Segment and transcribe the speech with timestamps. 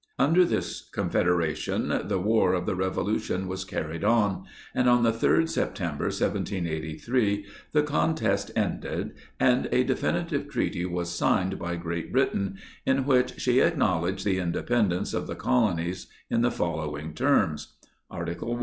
[0.17, 5.47] Under this Confederation the War of the Revolution was carried on, and on the 3d
[5.47, 13.05] September, 1783, the contest ended, and a definitive Treaty was signed by Great Britain, in
[13.05, 18.55] which she acknowledged the Independence of the Colo nies in the following terms: 6 "Article
[18.55, 18.59] 1.